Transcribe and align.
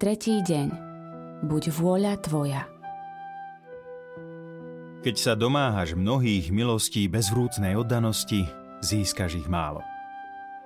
Tretí 0.00 0.40
deň. 0.40 0.68
Buď 1.44 1.76
vôľa 1.76 2.16
tvoja. 2.24 2.64
Keď 5.04 5.12
sa 5.20 5.36
domáhaš 5.36 5.92
mnohých 5.92 6.48
milostí 6.48 7.04
bezvrúcnej 7.04 7.76
oddanosti, 7.76 8.48
získaš 8.80 9.44
ich 9.44 9.48
málo. 9.52 9.84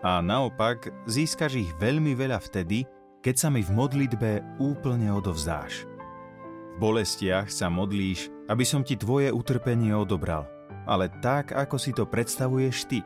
A 0.07 0.23
naopak, 0.23 0.87
získaš 1.11 1.67
ich 1.67 1.71
veľmi 1.83 2.15
veľa 2.15 2.39
vtedy, 2.47 2.87
keď 3.27 3.35
sa 3.35 3.51
mi 3.51 3.67
v 3.67 3.75
modlitbe 3.75 4.63
úplne 4.63 5.11
odovzdáš. 5.11 5.83
V 5.83 6.77
bolestiach 6.79 7.51
sa 7.51 7.67
modlíš, 7.67 8.31
aby 8.47 8.63
som 8.63 8.87
ti 8.87 8.95
tvoje 8.95 9.35
utrpenie 9.35 9.99
odobral, 9.99 10.47
ale 10.87 11.11
tak, 11.11 11.51
ako 11.51 11.75
si 11.75 11.91
to 11.91 12.07
predstavuješ 12.07 12.87
ty. 12.87 13.03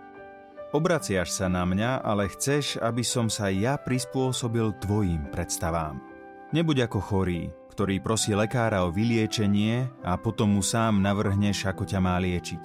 Obraciaš 0.76 1.40
sa 1.40 1.48
na 1.48 1.64
mňa, 1.64 2.04
ale 2.04 2.28
chceš, 2.28 2.76
aby 2.84 3.00
som 3.00 3.32
sa 3.32 3.48
ja 3.48 3.80
prispôsobil 3.80 4.76
tvojim 4.84 5.24
predstavám. 5.32 6.17
Nebuď 6.52 6.88
ako 6.88 6.98
chorý, 7.00 7.52
ktorý 7.72 8.00
prosí 8.00 8.32
lekára 8.32 8.84
o 8.84 8.92
vyliečenie 8.92 9.88
a 10.00 10.16
potom 10.16 10.56
mu 10.56 10.62
sám 10.64 11.04
navrhneš, 11.04 11.68
ako 11.68 11.84
ťa 11.84 12.00
má 12.00 12.16
liečiť. 12.16 12.64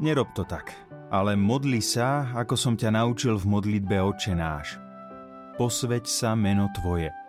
Nerob 0.00 0.32
to 0.36 0.44
tak, 0.44 0.76
ale 1.08 1.32
modli 1.40 1.80
sa, 1.80 2.28
ako 2.36 2.52
som 2.52 2.74
ťa 2.76 3.00
naučil 3.00 3.40
v 3.40 3.48
modlitbe 3.48 3.96
Otčenáš. 3.96 4.76
Posveď 5.56 6.04
sa 6.04 6.36
meno 6.36 6.68
Tvoje– 6.76 7.08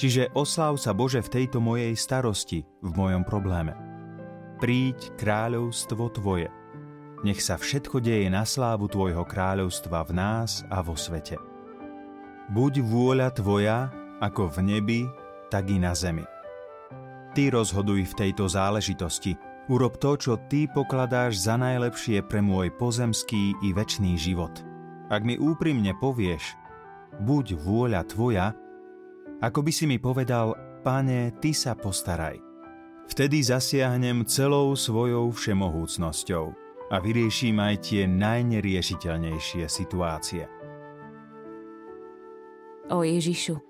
Čiže 0.00 0.32
osláv 0.32 0.80
sa 0.80 0.96
Bože 0.96 1.20
v 1.20 1.28
tejto 1.28 1.60
mojej 1.60 1.92
starosti, 1.92 2.64
v 2.80 2.90
mojom 2.96 3.20
probléme. 3.20 3.76
Príď 4.56 5.12
kráľovstvo 5.20 6.08
Tvoje. 6.16 6.48
Nech 7.20 7.44
sa 7.44 7.60
všetko 7.60 8.00
deje 8.00 8.32
na 8.32 8.48
slávu 8.48 8.88
Tvojho 8.88 9.28
kráľovstva 9.28 10.08
v 10.08 10.12
nás 10.16 10.64
a 10.72 10.80
vo 10.80 10.96
svete. 10.96 11.36
Buď 12.48 12.80
vôľa 12.80 13.28
Tvoja, 13.36 13.92
ako 14.20 14.52
v 14.52 14.58
nebi, 14.62 15.00
tak 15.48 15.72
i 15.72 15.80
na 15.80 15.96
zemi. 15.96 16.22
Ty 17.32 17.56
rozhoduj 17.56 18.10
v 18.10 18.16
tejto 18.16 18.46
záležitosti. 18.50 19.34
Urob 19.70 20.02
to, 20.02 20.18
čo 20.18 20.32
Ty 20.50 20.66
pokladáš 20.70 21.46
za 21.46 21.54
najlepšie 21.54 22.26
pre 22.26 22.42
môj 22.42 22.74
pozemský 22.74 23.54
i 23.62 23.70
večný 23.70 24.18
život. 24.18 24.50
Ak 25.10 25.22
mi 25.22 25.38
úprimne 25.38 25.94
povieš, 25.94 26.42
buď 27.22 27.54
vôľa 27.58 28.02
Tvoja, 28.06 28.50
ako 29.40 29.62
by 29.62 29.70
si 29.70 29.86
mi 29.86 30.02
povedal, 30.02 30.58
Pane, 30.82 31.38
Ty 31.38 31.50
sa 31.54 31.72
postaraj. 31.78 32.42
Vtedy 33.10 33.42
zasiahnem 33.42 34.26
celou 34.26 34.74
svojou 34.74 35.34
všemohúcnosťou 35.34 36.46
a 36.90 36.96
vyrieším 36.98 37.62
aj 37.62 37.74
tie 37.90 38.02
najneriešiteľnejšie 38.10 39.66
situácie. 39.70 40.46
O 42.90 43.06
Ježišu, 43.06 43.69